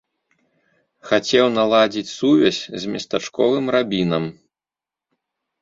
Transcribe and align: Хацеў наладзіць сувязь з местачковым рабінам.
Хацеў 1.09 1.45
наладзіць 1.57 2.11
сувязь 2.19 2.63
з 2.85 2.95
местачковым 2.97 3.65
рабінам. 3.77 4.23